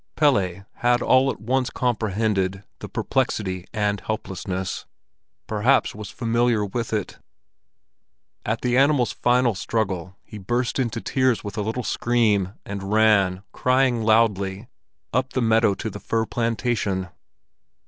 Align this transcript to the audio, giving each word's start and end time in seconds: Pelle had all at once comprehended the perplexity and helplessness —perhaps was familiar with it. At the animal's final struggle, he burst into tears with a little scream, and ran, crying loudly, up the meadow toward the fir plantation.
Pelle 0.15 0.65
had 0.77 1.03
all 1.03 1.29
at 1.29 1.39
once 1.39 1.69
comprehended 1.69 2.63
the 2.79 2.89
perplexity 2.89 3.65
and 3.71 3.99
helplessness 4.01 4.87
—perhaps 5.45 5.93
was 5.93 6.09
familiar 6.09 6.65
with 6.65 6.91
it. 6.91 7.19
At 8.43 8.61
the 8.61 8.77
animal's 8.79 9.11
final 9.11 9.53
struggle, 9.53 10.15
he 10.23 10.39
burst 10.39 10.79
into 10.79 11.01
tears 11.01 11.43
with 11.43 11.55
a 11.55 11.61
little 11.61 11.83
scream, 11.83 12.53
and 12.65 12.91
ran, 12.91 13.43
crying 13.51 14.01
loudly, 14.01 14.69
up 15.13 15.33
the 15.33 15.39
meadow 15.43 15.75
toward 15.75 15.93
the 15.93 15.99
fir 15.99 16.25
plantation. 16.25 17.09